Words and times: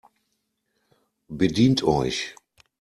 Bedient 1.29 1.83
euch! 1.83 2.33